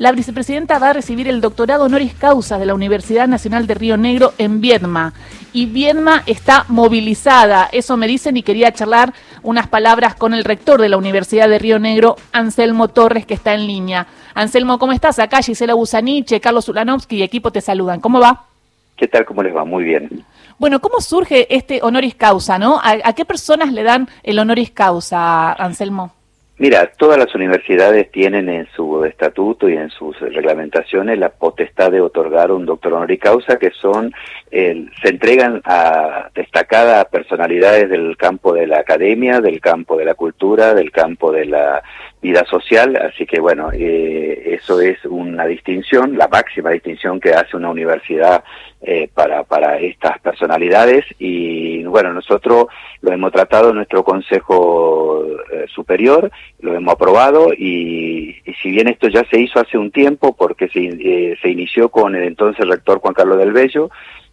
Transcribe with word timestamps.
la 0.00 0.12
vicepresidenta 0.12 0.78
va 0.78 0.88
a 0.88 0.92
recibir 0.94 1.28
el 1.28 1.42
doctorado 1.42 1.84
honoris 1.84 2.14
causa 2.14 2.58
de 2.58 2.64
la 2.64 2.72
Universidad 2.72 3.28
Nacional 3.28 3.66
de 3.66 3.74
Río 3.74 3.98
Negro 3.98 4.32
en 4.38 4.62
Viedma. 4.62 5.12
Y 5.52 5.66
Viedma 5.66 6.22
está 6.24 6.64
movilizada, 6.68 7.68
eso 7.70 7.98
me 7.98 8.06
dicen, 8.06 8.34
y 8.38 8.42
quería 8.42 8.72
charlar 8.72 9.12
unas 9.42 9.68
palabras 9.68 10.14
con 10.14 10.32
el 10.32 10.44
rector 10.44 10.80
de 10.80 10.88
la 10.88 10.96
Universidad 10.96 11.50
de 11.50 11.58
Río 11.58 11.78
Negro, 11.78 12.16
Anselmo 12.32 12.88
Torres, 12.88 13.26
que 13.26 13.34
está 13.34 13.52
en 13.52 13.66
línea. 13.66 14.06
Anselmo, 14.32 14.78
¿cómo 14.78 14.92
estás? 14.92 15.18
Acá 15.18 15.42
Gisela 15.42 15.74
Busaniche, 15.74 16.40
Carlos 16.40 16.66
Ulanovsky 16.70 17.16
y 17.16 17.22
equipo 17.22 17.52
te 17.52 17.60
saludan. 17.60 18.00
¿Cómo 18.00 18.20
va? 18.20 18.46
¿Qué 18.96 19.06
tal? 19.06 19.26
¿Cómo 19.26 19.42
les 19.42 19.54
va? 19.54 19.66
Muy 19.66 19.84
bien. 19.84 20.24
Bueno, 20.58 20.80
¿cómo 20.80 21.02
surge 21.02 21.54
este 21.54 21.80
honoris 21.82 22.14
causa, 22.14 22.58
no? 22.58 22.80
¿A, 22.82 23.12
qué 23.12 23.26
personas 23.26 23.70
le 23.70 23.82
dan 23.82 24.08
el 24.22 24.38
honoris 24.38 24.70
causa, 24.70 25.52
Anselmo? 25.52 26.14
Mira, 26.60 26.92
todas 26.98 27.16
las 27.16 27.34
universidades 27.34 28.10
tienen 28.10 28.50
en 28.50 28.68
su 28.76 29.02
estatuto 29.06 29.66
y 29.66 29.78
en 29.78 29.88
sus 29.88 30.20
reglamentaciones 30.20 31.18
la 31.18 31.30
potestad 31.30 31.90
de 31.90 32.02
otorgar 32.02 32.52
un 32.52 32.66
doctor 32.66 32.92
honoris 32.92 33.18
causa 33.18 33.58
que 33.58 33.70
son, 33.70 34.12
se 34.50 35.08
entregan 35.08 35.62
a 35.64 36.28
destacadas 36.34 37.06
personalidades 37.06 37.88
del 37.88 38.14
campo 38.18 38.52
de 38.52 38.66
la 38.66 38.80
academia, 38.80 39.40
del 39.40 39.58
campo 39.58 39.96
de 39.96 40.04
la 40.04 40.12
cultura, 40.12 40.74
del 40.74 40.92
campo 40.92 41.32
de 41.32 41.46
la 41.46 41.82
vida 42.20 42.44
social, 42.44 42.94
así 42.94 43.24
que 43.24 43.40
bueno, 43.40 43.70
eh, 43.72 44.58
eso 44.60 44.82
es 44.82 45.02
una 45.06 45.46
distinción, 45.46 46.18
la 46.18 46.28
máxima 46.28 46.68
distinción 46.72 47.20
que 47.20 47.32
hace 47.32 47.56
una 47.56 47.70
universidad 47.70 48.44
eh, 48.82 49.10
para, 49.12 49.44
para 49.44 49.78
estas 49.78 50.18
personalidades 50.20 51.04
y 51.18 51.82
bueno, 51.84 52.14
nosotros 52.14 52.66
lo 53.02 53.12
hemos 53.12 53.30
tratado 53.30 53.70
en 53.70 53.76
nuestro 53.76 54.02
Consejo 54.04 55.22
eh, 55.52 55.66
Superior, 55.74 56.30
lo 56.60 56.74
hemos 56.74 56.94
aprobado 56.94 57.52
y, 57.52 58.36
y, 58.44 58.54
si 58.62 58.70
bien 58.70 58.88
esto 58.88 59.08
ya 59.08 59.22
se 59.30 59.38
hizo 59.38 59.60
hace 59.60 59.76
un 59.76 59.90
tiempo 59.90 60.34
porque 60.34 60.68
se, 60.68 61.36
se 61.42 61.50
inició 61.50 61.90
con 61.90 62.14
el 62.16 62.24
entonces 62.24 62.66
rector 62.66 63.00
Juan 63.00 63.12
Carlos 63.12 63.38
del 63.38 63.52
Bello, 63.52 63.90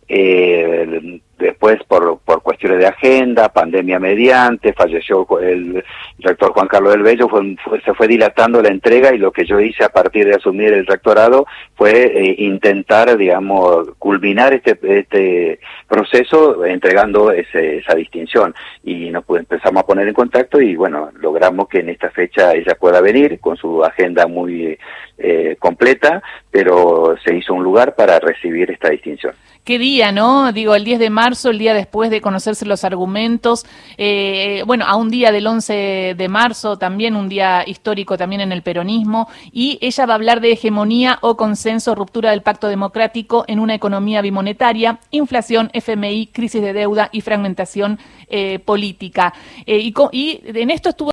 eh, 0.07 1.19
después 1.37 1.77
por, 1.87 2.19
por 2.19 2.41
cuestiones 2.41 2.79
de 2.79 2.87
agenda, 2.87 3.49
pandemia 3.49 3.99
mediante, 3.99 4.73
falleció 4.73 5.27
el 5.39 5.83
rector 6.19 6.51
Juan 6.51 6.67
Carlos 6.67 6.93
del 6.93 7.03
Bello, 7.03 7.27
fue, 7.29 7.57
se 7.83 7.93
fue 7.93 8.07
dilatando 8.07 8.61
la 8.61 8.69
entrega 8.69 9.13
y 9.13 9.17
lo 9.17 9.31
que 9.31 9.45
yo 9.45 9.59
hice 9.59 9.83
a 9.83 9.89
partir 9.89 10.25
de 10.25 10.35
asumir 10.35 10.73
el 10.73 10.85
rectorado 10.85 11.45
fue 11.75 12.05
eh, 12.05 12.35
intentar, 12.39 13.15
digamos, 13.17 13.89
culminar 13.99 14.53
este, 14.53 14.77
este 14.81 15.59
proceso 15.87 16.65
entregando 16.65 17.31
ese, 17.31 17.77
esa 17.77 17.95
distinción. 17.95 18.53
Y 18.83 19.09
nos 19.09 19.23
empezamos 19.29 19.83
a 19.83 19.85
poner 19.85 20.07
en 20.07 20.13
contacto 20.13 20.59
y 20.61 20.75
bueno, 20.75 21.09
logramos 21.19 21.67
que 21.67 21.79
en 21.79 21.89
esta 21.89 22.09
fecha 22.09 22.53
ella 22.53 22.75
pueda 22.75 23.01
venir 23.01 23.39
con 23.39 23.57
su 23.57 23.83
agenda 23.83 24.27
muy 24.27 24.77
eh, 25.17 25.55
completa, 25.59 26.21
pero 26.51 27.15
se 27.23 27.35
hizo 27.35 27.53
un 27.53 27.63
lugar 27.63 27.95
para 27.95 28.19
recibir 28.19 28.71
esta 28.71 28.89
distinción. 28.89 29.33
¿Qué 29.67 29.79
día, 29.79 30.13
no? 30.13 30.53
Digo, 30.53 30.75
el 30.75 30.85
10 30.85 30.97
de 30.97 31.09
marzo, 31.09 31.49
el 31.49 31.57
día 31.57 31.73
después 31.73 32.09
de 32.09 32.21
conocerse 32.21 32.65
los 32.65 32.85
argumentos, 32.85 33.65
eh, 33.97 34.63
bueno, 34.65 34.85
a 34.87 34.95
un 34.95 35.09
día 35.09 35.33
del 35.33 35.45
11 35.45 36.15
de 36.17 36.27
marzo, 36.29 36.77
también 36.77 37.17
un 37.17 37.27
día 37.27 37.65
histórico 37.67 38.17
también 38.17 38.39
en 38.39 38.53
el 38.53 38.61
peronismo, 38.61 39.27
y 39.51 39.77
ella 39.81 40.05
va 40.05 40.13
a 40.13 40.15
hablar 40.15 40.39
de 40.39 40.53
hegemonía 40.53 41.19
o 41.19 41.35
consenso, 41.35 41.95
ruptura 41.95 42.31
del 42.31 42.43
pacto 42.43 42.69
democrático 42.69 43.43
en 43.49 43.59
una 43.59 43.75
economía 43.75 44.21
bimonetaria, 44.21 45.01
inflación, 45.11 45.69
FMI, 45.73 46.27
crisis 46.27 46.61
de 46.61 46.71
deuda 46.71 47.09
y 47.11 47.19
fragmentación 47.19 47.99
eh, 48.29 48.59
política. 48.59 49.33
Eh, 49.65 49.79
y, 49.79 49.93
y 50.13 50.41
en 50.45 50.71
esto 50.71 50.87
estuvo 50.87 51.11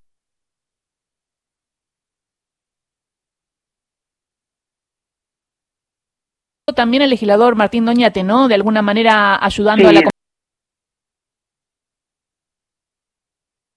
también 6.73 7.03
el 7.03 7.11
legislador 7.11 7.57
Martín 7.57 7.84
Doñate, 7.84 8.23
¿no? 8.23 8.48
De 8.48 8.55
alguna 8.55 8.81
manera 8.81 9.39
ayudando 9.45 9.89
a 9.89 9.93
la 9.93 10.03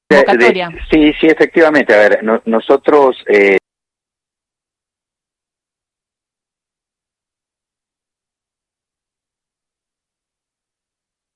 convocatoria. 0.09 0.69
sí, 0.89 1.13
sí, 1.19 1.27
efectivamente. 1.27 1.93
A 1.93 1.97
ver, 1.97 2.23
nosotros... 2.45 3.17
Eh... 3.27 3.57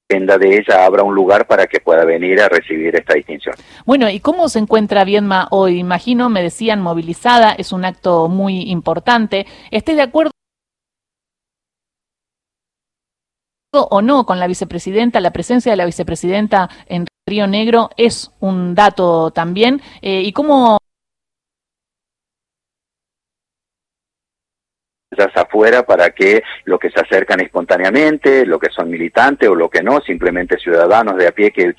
de 0.09 0.57
ella 0.57 0.85
abra 0.85 1.03
un 1.03 1.15
lugar 1.15 1.47
para 1.47 1.67
que 1.67 1.79
pueda 1.79 2.03
venir 2.03 2.41
a 2.41 2.49
recibir 2.49 2.95
esta 2.95 3.13
distinción. 3.13 3.55
Bueno, 3.85 4.09
¿y 4.09 4.19
cómo 4.19 4.49
se 4.49 4.59
encuentra 4.59 5.05
Viedma 5.05 5.47
hoy? 5.51 5.79
Imagino, 5.79 6.29
me 6.29 6.43
decían, 6.43 6.81
movilizada, 6.81 7.53
es 7.53 7.71
un 7.71 7.85
acto 7.85 8.27
muy 8.27 8.69
importante. 8.69 9.45
¿Esté 9.71 9.95
de 9.95 10.01
acuerdo? 10.01 10.31
O 13.73 14.01
no 14.01 14.25
con 14.25 14.39
la 14.39 14.47
vicepresidenta, 14.47 15.21
la 15.21 15.31
presencia 15.31 15.71
de 15.71 15.77
la 15.77 15.85
vicepresidenta 15.85 16.69
en 16.87 17.05
Río 17.25 17.47
Negro 17.47 17.89
es 17.95 18.31
un 18.39 18.75
dato 18.75 19.31
también. 19.31 19.81
Eh, 20.01 20.21
¿Y 20.21 20.33
cómo 20.33 20.77
afuera 25.35 25.83
para 25.83 26.11
que 26.11 26.41
los 26.65 26.79
que 26.79 26.89
se 26.89 26.99
acercan 26.99 27.41
espontáneamente, 27.41 28.45
lo 28.45 28.57
que 28.59 28.69
son 28.71 28.89
militantes 28.89 29.47
o 29.49 29.55
lo 29.55 29.69
que 29.69 29.83
no, 29.83 29.99
simplemente 30.01 30.57
ciudadanos 30.57 31.17
de 31.17 31.27
a 31.27 31.31
pie 31.31 31.51
que 31.51 31.75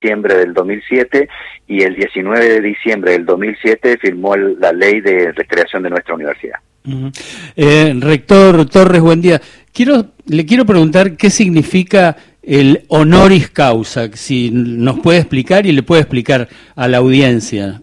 diciembre 0.00 0.36
del 0.36 0.54
2007 0.54 1.28
y 1.68 1.82
el 1.82 1.94
19 1.94 2.48
de 2.48 2.60
diciembre 2.62 3.12
del 3.12 3.26
2007 3.26 3.98
firmó 3.98 4.34
la 4.34 4.72
ley 4.72 5.00
de 5.00 5.32
recreación 5.32 5.82
de 5.82 5.90
nuestra 5.90 6.14
universidad. 6.14 6.58
eh, 7.56 7.94
rector 7.98 8.64
Torres, 8.66 9.02
buen 9.02 9.20
día. 9.20 9.40
Quiero, 9.72 10.06
le 10.26 10.46
quiero 10.46 10.64
preguntar 10.64 11.16
qué 11.16 11.28
significa 11.28 12.16
el 12.42 12.84
honoris 12.88 13.50
causa, 13.50 14.08
si 14.14 14.50
nos 14.50 15.00
puede 15.00 15.18
explicar 15.18 15.66
y 15.66 15.72
le 15.72 15.82
puede 15.82 16.00
explicar 16.00 16.48
a 16.74 16.88
la 16.88 16.98
audiencia. 16.98 17.82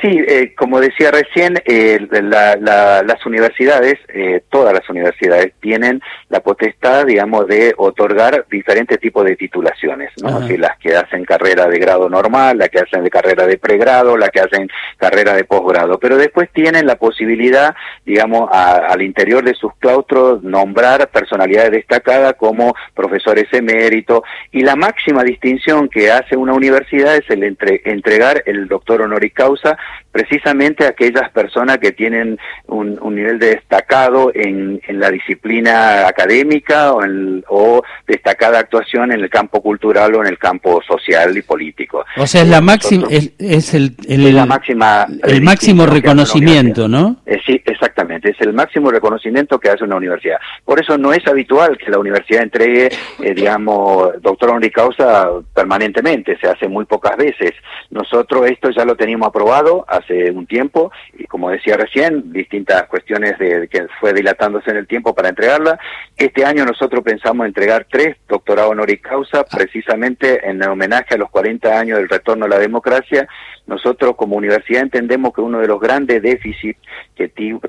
Sí, 0.00 0.08
eh, 0.26 0.54
como 0.54 0.80
decía 0.80 1.10
recién, 1.10 1.54
eh, 1.64 2.06
las 2.10 3.26
universidades, 3.26 3.94
eh, 4.08 4.42
todas 4.50 4.74
las 4.74 4.88
universidades 4.90 5.52
tienen 5.60 6.02
la 6.28 6.40
potestad, 6.40 7.06
digamos, 7.06 7.46
de 7.46 7.74
otorgar 7.78 8.46
diferentes 8.50 9.00
tipos 9.00 9.24
de 9.24 9.36
titulaciones, 9.36 10.10
¿no? 10.22 10.40
las 10.58 10.78
que 10.78 10.96
hacen 10.96 11.24
carrera 11.24 11.66
de 11.66 11.78
grado 11.78 12.08
normal, 12.10 12.58
las 12.58 12.68
que 12.68 12.80
hacen 12.80 13.04
de 13.04 13.10
carrera 13.10 13.46
de 13.46 13.58
pregrado, 13.58 14.16
las 14.16 14.30
que 14.30 14.40
hacen 14.40 14.68
carrera 14.98 15.34
de 15.34 15.44
posgrado, 15.44 15.98
pero 15.98 16.16
después 16.16 16.50
tienen 16.52 16.86
la 16.86 16.96
posibilidad, 16.96 17.74
digamos, 18.04 18.50
al 18.52 19.00
interior 19.02 19.44
de 19.44 19.54
sus 19.54 19.74
claustros 19.76 20.42
nombrar 20.42 21.08
personalidades 21.08 21.70
destacadas 21.70 22.34
como 22.34 22.74
profesores 22.94 23.46
eméritos 23.52 24.22
y 24.52 24.62
la 24.62 24.76
máxima 24.76 25.22
distinción 25.22 25.88
que 25.88 26.10
hace 26.10 26.36
una 26.36 26.52
universidad 26.52 27.16
es 27.16 27.28
el 27.30 27.44
entregar 27.84 28.42
el 28.46 28.68
doctor 28.68 29.02
honoris 29.02 29.32
causa 29.32 29.78
precisamente 30.12 30.86
aquellas 30.86 31.30
personas 31.30 31.78
que 31.78 31.92
tienen 31.92 32.38
un, 32.68 32.98
nivel 33.14 33.38
de 33.38 33.48
destacado 33.48 34.30
en, 34.34 34.80
la 34.88 35.10
disciplina 35.10 36.06
académica 36.06 36.92
o, 36.92 37.02
o, 37.48 37.82
destacada 38.06 38.58
actuación 38.58 39.12
en 39.12 39.20
el 39.20 39.30
campo 39.30 39.60
cultural 39.60 40.14
o 40.14 40.22
en 40.22 40.28
el 40.28 40.38
campo 40.38 40.80
social 40.86 41.36
y 41.36 41.42
político. 41.42 42.04
O 42.16 42.26
sea, 42.26 42.42
es 42.42 42.48
la 42.48 42.60
máxima, 42.60 43.06
es, 43.10 43.74
el, 43.74 43.94
la 44.08 44.46
máxima 44.46 45.06
el 45.22 45.42
máximo 45.42 45.86
reconocimiento, 45.86 46.88
¿no? 46.88 47.16
Eh, 47.26 47.40
exactamente, 47.86 48.30
es 48.30 48.40
el 48.40 48.52
máximo 48.52 48.90
reconocimiento 48.90 49.60
que 49.60 49.70
hace 49.70 49.84
una 49.84 49.96
universidad. 49.96 50.38
Por 50.64 50.80
eso 50.80 50.98
no 50.98 51.12
es 51.12 51.26
habitual 51.26 51.78
que 51.78 51.90
la 51.90 51.98
universidad 51.98 52.42
entregue, 52.42 52.88
eh, 53.22 53.34
digamos, 53.34 54.20
doctor 54.20 54.50
honoris 54.50 54.72
causa 54.72 55.28
permanentemente, 55.54 56.36
se 56.40 56.48
hace 56.48 56.68
muy 56.68 56.84
pocas 56.84 57.16
veces. 57.16 57.52
Nosotros 57.90 58.50
esto 58.50 58.70
ya 58.70 58.84
lo 58.84 58.96
teníamos 58.96 59.28
aprobado 59.28 59.84
hace 59.88 60.30
un 60.32 60.46
tiempo 60.46 60.90
y 61.16 61.24
como 61.26 61.50
decía 61.50 61.76
recién, 61.76 62.32
distintas 62.32 62.84
cuestiones 62.88 63.38
de, 63.38 63.68
que 63.68 63.86
fue 64.00 64.12
dilatándose 64.12 64.70
en 64.70 64.78
el 64.78 64.86
tiempo 64.86 65.14
para 65.14 65.28
entregarla. 65.28 65.78
Este 66.16 66.44
año 66.44 66.64
nosotros 66.64 67.04
pensamos 67.04 67.46
entregar 67.46 67.86
tres 67.90 68.16
doctorados 68.28 68.72
honoris 68.72 69.00
causa 69.00 69.44
precisamente 69.44 70.48
en 70.48 70.62
homenaje 70.62 71.14
a 71.14 71.18
los 71.18 71.30
40 71.30 71.78
años 71.78 71.98
del 71.98 72.08
retorno 72.08 72.46
a 72.46 72.48
la 72.48 72.58
democracia. 72.58 73.28
Nosotros 73.66 74.14
como 74.16 74.36
universidad 74.36 74.82
entendemos 74.82 75.32
que 75.34 75.40
uno 75.40 75.58
de 75.58 75.66
los 75.66 75.80
grandes 75.80 76.22
déficits 76.22 76.80
que, 77.16 77.28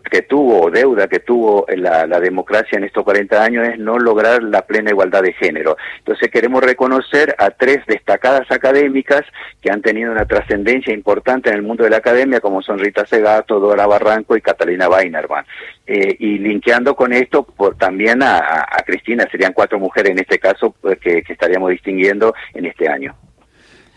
que 0.10 0.24
tuvo 0.24 0.66
o 0.66 0.72
deuda 0.72 1.08
que 1.08 1.20
tuvo 1.20 1.66
la, 1.76 2.06
democracia 2.20 2.78
en 2.78 2.84
estos 2.84 3.04
40 3.04 3.44
años 3.44 3.68
es 3.68 3.80
no 3.80 4.00
lograr 4.00 4.42
la 4.44 4.64
plena 4.66 4.90
igualdad 4.90 5.22
de 5.22 5.34
género. 5.34 5.78
Entonces 6.00 6.30
queremos 6.32 6.64
reconocer 6.64 7.36
a 7.38 7.52
tres 7.52 7.80
destacadas 7.88 8.50
académicas 8.52 9.22
que 9.62 9.70
han 9.70 9.82
tenido 9.82 10.12
una 10.12 10.26
trascendencia 10.26 10.94
importante 10.94 11.50
en 11.50 11.56
el 11.56 11.62
mundo 11.62 11.84
de 11.84 11.90
la 11.90 11.98
academia, 11.98 12.40
como 12.40 12.62
son 12.62 12.80
Rita 12.80 13.06
Segato, 13.06 13.60
Dora 13.60 13.86
Barranco 13.86 14.36
y 14.36 14.42
Catalina 14.42 14.90
Weinerman. 14.90 15.46
Eh, 15.86 16.16
y 16.20 16.40
linkeando 16.40 16.96
con 16.96 17.14
esto, 17.14 17.48
también 17.78 18.22
a, 18.24 18.68
Cristina, 18.86 19.28
serían 19.32 19.54
cuatro 19.54 19.80
mujeres 19.80 20.12
en 20.12 20.20
este 20.20 20.40
caso 20.40 20.76
pues, 20.82 21.00
que, 21.00 21.24
estaríamos 21.28 21.70
distinguiendo 21.72 22.34
en 22.54 22.66
este 22.66 22.88
año. 22.88 23.16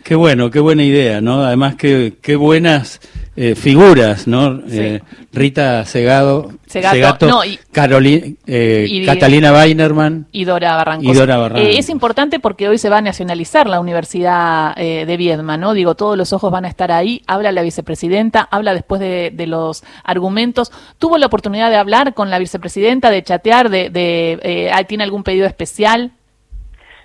Qué 0.03 0.15
bueno, 0.15 0.49
qué 0.49 0.59
buena 0.59 0.83
idea, 0.83 1.21
¿no? 1.21 1.43
Además, 1.43 1.75
qué, 1.75 2.13
qué 2.21 2.35
buenas 2.35 2.99
eh, 3.35 3.55
figuras, 3.55 4.27
¿no? 4.27 4.61
Eh, 4.69 4.99
Rita 5.31 5.85
Segado, 5.85 6.51
Segato, 6.67 7.27
no, 7.27 7.45
y, 7.45 7.57
eh, 8.45 9.03
Catalina 9.05 9.53
Weinerman 9.53 10.27
y 10.31 10.43
Dora 10.43 10.75
Barrancos. 10.75 11.07
es 11.77 11.89
importante 11.89 12.39
porque 12.39 12.67
hoy 12.67 12.77
se 12.77 12.89
va 12.89 12.97
a 12.97 13.01
nacionalizar 13.01 13.69
la 13.69 13.79
Universidad 13.79 14.75
de 14.75 15.17
Viedma, 15.17 15.55
¿no? 15.55 15.73
Digo, 15.73 15.95
todos 15.95 16.17
los 16.17 16.33
ojos 16.33 16.51
van 16.51 16.65
a 16.65 16.67
estar 16.67 16.91
ahí. 16.91 17.21
Habla 17.25 17.53
la 17.53 17.61
vicepresidenta, 17.61 18.41
habla 18.51 18.73
después 18.73 18.99
de, 18.99 19.31
de 19.33 19.47
los 19.47 19.83
argumentos. 20.03 20.71
¿Tuvo 20.99 21.17
la 21.17 21.27
oportunidad 21.27 21.69
de 21.69 21.77
hablar 21.77 22.13
con 22.13 22.29
la 22.29 22.37
vicepresidenta, 22.37 23.11
de 23.11 23.23
chatear, 23.23 23.69
de, 23.69 23.89
de 23.89 24.71
tiene 24.87 25.03
algún 25.05 25.23
pedido 25.23 25.45
especial? 25.45 26.11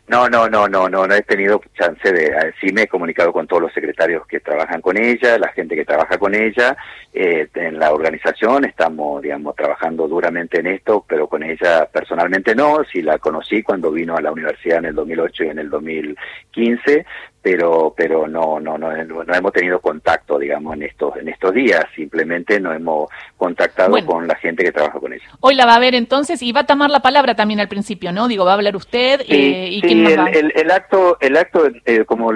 No, 0.09 0.29
no, 0.29 0.49
no, 0.49 0.69
no, 0.69 0.89
no, 0.89 1.07
no 1.07 1.15
he 1.15 1.23
tenido 1.23 1.61
chance 1.77 2.13
de, 2.13 2.27
eh, 2.27 2.53
sí 2.61 2.73
me 2.73 2.83
he 2.83 2.87
comunicado 2.87 3.33
con 3.33 3.47
todos 3.49 3.63
los 3.63 3.73
secretarios 3.73 4.25
que 4.27 4.39
trabajan 4.39 4.81
con 4.81 4.97
ella, 4.97 5.37
la 5.37 5.49
gente 5.49 5.75
que 5.75 5.85
trabaja 5.85 6.17
con 6.17 6.33
ella, 6.33 6.77
eh, 7.13 7.49
en 7.55 7.79
la 7.79 7.93
organización 7.93 8.65
estamos, 8.67 9.21
digamos, 9.21 9.57
trabajando 9.57 10.07
duramente 10.07 10.61
en 10.61 10.69
esto, 10.69 11.05
pero 11.09 11.27
con 11.27 11.43
ella 11.43 11.89
personalmente 11.91 12.55
no, 12.55 12.85
sí 12.85 13.03
la 13.03 13.19
conocí 13.19 13.65
cuando 13.65 13.91
vino 13.91 14.17
a 14.17 14.21
la 14.21 14.31
universidad 14.31 14.79
en 14.79 14.87
el 14.87 14.95
2008 14.95 15.45
y 15.45 15.49
en 15.49 15.59
el 15.59 15.71
2015, 15.71 17.05
pero 17.47 17.95
pero 17.97 18.27
no 18.27 18.59
no 18.59 18.77
no 18.77 18.91
no 18.93 19.35
hemos 19.35 19.53
tenido 19.53 19.81
contacto 19.81 20.37
digamos 20.37 20.75
en 20.75 20.83
estos 20.83 21.17
en 21.17 21.29
estos 21.29 21.55
días 21.55 21.85
simplemente 21.95 22.59
no 22.59 22.73
hemos 22.73 23.09
contactado 23.37 23.95
con 24.05 24.27
la 24.27 24.35
gente 24.35 24.65
que 24.65 24.73
trabaja 24.73 24.99
con 24.99 25.13
ella. 25.13 25.25
Hoy 25.39 25.55
la 25.55 25.65
va 25.65 25.77
a 25.77 25.79
ver 25.79 25.95
entonces 25.95 26.43
y 26.43 26.51
va 26.51 26.63
a 26.63 26.67
tomar 26.67 26.91
la 26.91 27.03
palabra 27.03 27.37
también 27.37 27.61
al 27.61 27.69
principio 27.69 28.11
no 28.11 28.27
digo 28.27 28.45
va 28.45 28.51
a 28.51 28.55
hablar 28.55 28.75
usted 28.75 29.21
eh, 29.29 29.69
y 29.71 29.81
quién 30.05 30.21
el, 30.21 30.37
El, 30.37 30.53
el, 30.55 30.71
acto 30.71 31.17
el 31.21 31.37
acto 31.37 31.69
eh, 31.85 32.05
como 32.05 32.31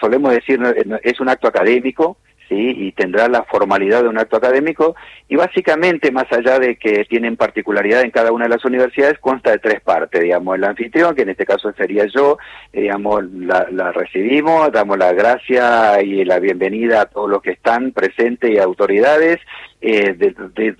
solemos 0.00 0.32
decir 0.32 0.60
es 1.02 1.20
un 1.20 1.28
acto 1.28 1.48
académico 1.48 2.16
y 2.54 2.92
tendrá 2.92 3.28
la 3.28 3.44
formalidad 3.44 4.02
de 4.02 4.08
un 4.08 4.18
acto 4.18 4.36
académico. 4.36 4.94
Y 5.28 5.36
básicamente, 5.36 6.10
más 6.10 6.30
allá 6.32 6.58
de 6.58 6.76
que 6.76 7.04
tienen 7.04 7.36
particularidad 7.36 8.02
en 8.02 8.10
cada 8.10 8.32
una 8.32 8.44
de 8.44 8.50
las 8.50 8.64
universidades, 8.64 9.18
consta 9.18 9.50
de 9.50 9.58
tres 9.58 9.80
partes, 9.80 10.20
digamos, 10.20 10.56
el 10.56 10.64
anfitrión, 10.64 11.14
que 11.14 11.22
en 11.22 11.30
este 11.30 11.46
caso 11.46 11.72
sería 11.72 12.06
yo, 12.06 12.38
digamos, 12.72 13.24
la, 13.32 13.66
la 13.70 13.92
recibimos, 13.92 14.70
damos 14.72 14.98
la 14.98 15.12
gracia 15.12 16.02
y 16.02 16.24
la 16.24 16.38
bienvenida 16.38 17.02
a 17.02 17.06
todos 17.06 17.30
los 17.30 17.42
que 17.42 17.52
están 17.52 17.92
presentes 17.92 18.50
y 18.50 18.58
autoridades, 18.58 19.38
eh, 19.82 20.16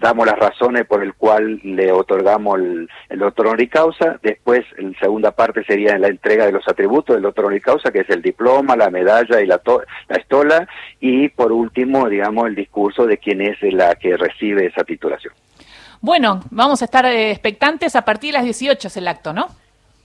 damos 0.01 0.27
las 0.27 0.39
razones 0.39 0.87
por 0.87 1.03
el 1.03 1.15
cual 1.15 1.61
le 1.65 1.91
otorgamos 1.91 2.59
el, 2.61 2.89
el 3.09 3.19
doctor 3.19 3.49
honor 3.49 3.69
causa, 3.69 4.19
después 4.23 4.65
la 4.79 4.99
segunda 5.01 5.33
parte 5.33 5.65
sería 5.65 5.99
la 5.99 6.09
entrega 6.09 6.47
de 6.47 6.53
los 6.53 6.67
atributos 6.69 7.17
del 7.17 7.23
doctor 7.23 7.47
honor 7.47 7.61
causa, 7.61 7.91
que 7.91 8.01
es 8.01 8.11
el 8.11 8.23
diploma, 8.23 8.77
la 8.77 8.91
medalla 8.91 9.41
y 9.41 9.47
la, 9.47 9.61
la 10.09 10.17
estola, 10.17 10.69
y 11.01 11.29
por 11.29 11.51
último, 11.51 12.09
digamos, 12.09 12.47
el 12.47 12.55
discurso 12.55 13.07
de 13.07 13.19
quién 13.19 13.41
es 13.41 13.57
la 13.63 13.97
que 13.97 14.17
recibe 14.17 14.67
esa 14.67 14.85
titulación. 14.85 15.35
Bueno, 16.01 16.41
vamos 16.51 16.83
a 16.83 16.85
estar 16.85 17.05
eh, 17.07 17.31
expectantes 17.31 17.95
a 17.97 18.05
partir 18.05 18.33
de 18.33 18.39
las 18.39 18.45
18 18.45 18.89
es 18.89 18.97
el 18.97 19.09
acto, 19.09 19.33
¿no? 19.33 19.49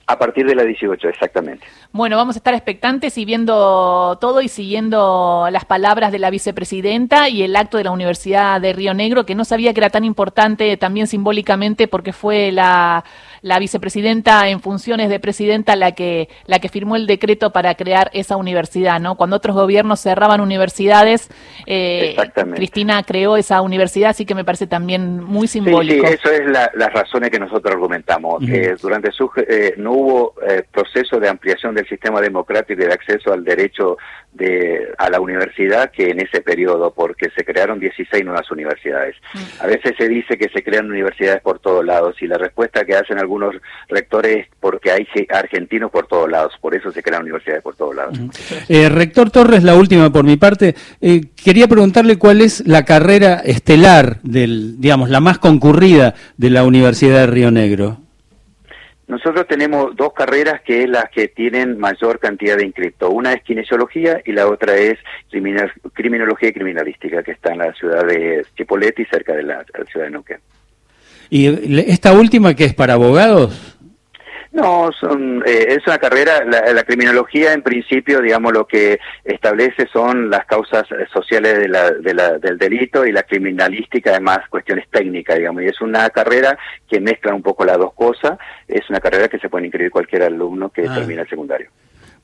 A 0.10 0.18
partir 0.18 0.46
de 0.48 0.56
las 0.56 0.66
18, 0.66 1.10
exactamente. 1.10 1.68
Bueno, 1.92 2.16
vamos 2.16 2.38
a 2.38 2.40
estar 2.40 2.54
expectantes 2.54 3.18
y 3.18 3.26
viendo 3.26 4.18
todo 4.22 4.42
y 4.42 4.48
siguiendo 4.48 5.50
las 5.52 5.66
palabras 5.66 6.14
de 6.14 6.20
la 6.20 6.30
vicepresidenta 6.30 7.28
y 7.28 7.44
el 7.44 7.54
acto 7.58 7.78
de 7.78 7.84
la 7.84 7.92
Universidad 7.92 8.62
de 8.62 8.72
Río 8.72 8.94
Negro, 8.94 9.26
que 9.26 9.36
no 9.36 9.44
sabía 9.44 9.74
que 9.74 9.82
era 9.82 9.90
tan 9.90 10.06
importante 10.06 10.78
también 10.78 11.08
simbólicamente 11.08 11.90
porque 11.90 12.14
fue 12.14 12.54
la, 12.54 13.04
la 13.42 13.60
vicepresidenta 13.60 14.48
en 14.50 14.62
funciones 14.62 15.10
de 15.10 15.20
presidenta 15.20 15.76
la 15.76 15.92
que, 15.94 16.30
la 16.46 16.60
que 16.60 16.70
firmó 16.70 16.96
el 16.96 17.06
decreto 17.06 17.52
para 17.52 17.76
crear 17.76 18.10
esa 18.14 18.38
universidad, 18.38 19.00
¿no? 19.00 19.16
Cuando 19.16 19.36
otros 19.36 19.56
gobiernos 19.56 20.00
cerraban 20.00 20.42
universidades, 20.42 21.30
eh, 21.66 22.16
Cristina 22.56 23.04
creó 23.04 23.38
esa 23.38 23.62
universidad, 23.62 24.12
así 24.12 24.26
que 24.26 24.36
me 24.36 24.46
parece 24.46 24.68
también 24.68 25.22
muy 25.22 25.48
simbólico. 25.48 26.08
Sí, 26.08 26.14
eso 26.14 26.32
es 26.32 26.46
la, 26.48 26.72
las 26.76 26.94
razones 26.94 27.30
que 27.30 27.40
nosotros 27.40 27.74
argumentamos. 27.74 28.44
durante 28.82 29.12
su, 29.12 29.30
eh, 29.36 29.74
no 29.78 29.97
hubo 29.98 30.34
eh, 30.48 30.64
proceso 30.72 31.20
de 31.20 31.28
ampliación 31.28 31.74
del 31.74 31.88
sistema 31.88 32.22
democrático 32.22 32.82
y 32.82 32.86
de 32.86 32.94
acceso 32.94 33.34
al 33.34 33.44
derecho 33.44 33.98
de, 34.32 34.94
a 34.98 35.10
la 35.10 35.20
universidad 35.20 35.90
que 35.92 36.10
en 36.12 36.20
ese 36.20 36.42
periodo, 36.42 36.94
porque 36.94 37.30
se 37.36 37.44
crearon 37.44 37.80
16 37.80 38.24
nuevas 38.24 38.50
universidades. 38.52 39.16
Mm. 39.34 39.64
A 39.64 39.68
veces 39.68 39.94
se 39.98 40.08
dice 40.08 40.38
que 40.38 40.50
se 40.50 40.64
crean 40.64 40.90
universidades 40.92 41.42
por 41.42 41.60
todos 41.60 41.84
lados 41.84 42.16
y 42.22 42.28
la 42.28 42.38
respuesta 42.38 42.86
que 42.86 42.96
hacen 42.96 43.18
algunos 43.18 43.56
rectores 43.90 44.28
es 44.28 44.48
porque 44.60 44.92
hay 44.92 45.08
argentinos 45.30 45.90
por 45.90 46.08
todos 46.08 46.30
lados, 46.30 46.54
por 46.62 46.76
eso 46.76 46.92
se 46.92 47.02
crean 47.02 47.24
universidades 47.24 47.64
por 47.64 47.76
todos 47.76 47.96
lados. 47.96 48.20
Eh, 48.70 48.90
rector 48.90 49.32
Torres, 49.32 49.64
la 49.64 49.76
última 49.76 50.12
por 50.12 50.26
mi 50.26 50.38
parte, 50.38 50.76
eh, 51.02 51.22
quería 51.44 51.68
preguntarle 51.68 52.18
cuál 52.18 52.42
es 52.42 52.68
la 52.68 52.86
carrera 52.86 53.42
estelar, 53.44 54.20
del, 54.22 54.80
digamos, 54.80 55.10
la 55.10 55.20
más 55.20 55.40
concurrida 55.40 56.14
de 56.38 56.50
la 56.50 56.64
Universidad 56.64 57.22
de 57.22 57.28
Río 57.28 57.52
Negro. 57.52 58.07
Nosotros 59.08 59.48
tenemos 59.48 59.96
dos 59.96 60.12
carreras 60.12 60.62
que 60.62 60.84
es 60.84 60.90
las 60.90 61.10
que 61.10 61.30
tienen 61.30 61.80
mayor 61.80 62.20
cantidad 62.20 62.58
de 62.58 62.66
inscriptos. 62.66 63.10
Una 63.10 63.32
es 63.32 63.42
kinesiología 63.42 64.22
y 64.26 64.34
la 64.34 64.48
otra 64.48 64.76
es 64.76 65.00
criminología 65.94 66.50
y 66.50 66.54
criminalística, 66.54 67.24
que 67.24 67.32
está 67.32 67.54
en 67.54 67.60
la 67.60 67.74
ciudad 67.74 68.06
de 68.06 68.46
Chipoleti, 68.58 69.06
cerca 69.06 69.34
de 69.34 69.44
la, 69.44 69.66
ciudad 69.90 70.08
de 70.08 70.12
Neuquén. 70.12 70.40
¿Y 71.30 71.90
esta 71.90 72.12
última 72.12 72.54
que 72.54 72.66
es 72.66 72.74
para 72.74 72.94
abogados? 72.94 73.77
No, 74.58 74.92
son, 74.92 75.44
eh, 75.46 75.68
es 75.70 75.86
una 75.86 76.00
carrera, 76.00 76.44
la, 76.44 76.84
criminología 76.84 77.54
en 77.54 77.62
principio, 77.62 78.22
digamos, 78.22 78.52
lo 78.54 78.66
que 78.66 79.00
establece 79.24 79.88
son 79.94 80.32
las 80.32 80.48
causas 80.48 80.84
sociales 81.14 81.60
de 81.60 81.68
la, 81.68 81.92
de 81.92 82.14
la, 82.16 82.40
del 82.40 82.58
delito 82.58 83.06
y 83.06 83.12
la 83.12 83.22
criminalística, 83.22 84.10
además, 84.10 84.40
cuestiones 84.50 84.88
técnicas, 84.90 85.38
digamos, 85.38 85.62
y 85.62 85.68
es 85.68 85.80
una 85.80 86.10
carrera 86.10 86.58
que 86.90 87.00
mezcla 87.00 87.36
un 87.36 87.44
poco 87.44 87.66
las 87.66 87.78
dos 87.78 87.94
cosas, 87.94 88.40
es 88.68 88.90
una 88.90 89.00
carrera 89.00 89.28
que 89.28 89.38
se 89.38 89.48
puede 89.48 89.66
inscribir 89.66 89.92
cualquier 89.92 90.24
alumno 90.24 90.70
que 90.70 90.88
ah. 90.88 90.96
termine 90.96 91.22
el 91.22 91.30
secundario. 91.30 91.70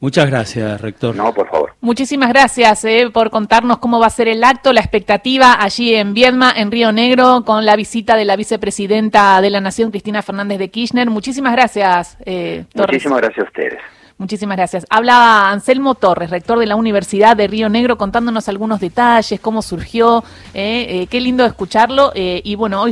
Muchas 0.04 0.30
gracias, 0.30 0.82
rector. 0.82 1.16
No, 1.16 1.34
por 1.34 1.50
favor. 1.50 1.76
Muchísimas 1.80 2.28
gracias 2.28 2.84
eh, 2.84 3.10
por 3.14 3.30
contarnos 3.30 3.78
cómo 3.78 4.02
va 4.02 4.08
a 4.08 4.10
ser 4.10 4.28
el 4.28 4.44
acto, 4.44 4.74
la 4.74 4.82
expectativa 4.82 5.56
allí 5.58 5.96
en 5.96 6.14
Viedma, 6.14 6.52
en 6.54 6.72
Río 6.72 6.92
Negro, 6.92 7.44
con 7.46 7.66
la 7.66 7.78
visita 7.78 8.18
de 8.18 8.26
la 8.26 8.36
vicepresidenta 8.36 9.40
de 9.40 9.50
la 9.50 9.62
Nación, 9.62 9.92
Cristina 9.92 10.22
Fernández 10.22 10.60
de 10.60 10.70
Kirchner. 10.70 11.10
Muchísimas 11.10 11.54
gracias, 11.54 12.18
eh, 12.26 12.66
Torres. 12.74 12.96
Muchísimas 12.96 13.22
gracias 13.22 13.46
a 13.46 13.48
ustedes. 13.48 13.80
Muchísimas 14.18 14.58
gracias. 14.58 14.86
Habla 14.90 15.50
Anselmo 15.50 15.96
Torres, 15.96 16.30
rector 16.30 16.60
de 16.60 16.66
la 16.66 16.76
Universidad 16.76 17.38
de 17.38 17.48
Río 17.48 17.70
Negro, 17.70 17.98
contándonos 17.98 18.50
algunos 18.50 18.82
detalles, 18.82 19.40
cómo 19.40 19.62
surgió. 19.62 20.26
Eh, 20.54 20.86
eh 20.90 21.08
qué 21.08 21.22
lindo 21.22 21.46
escucharlo. 21.46 22.12
y 22.14 22.56
bueno, 22.56 22.82
hoy 22.82 22.92